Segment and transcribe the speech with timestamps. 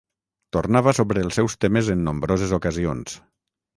[0.55, 3.19] Tornava sobre els seus temes en nombroses ocasions.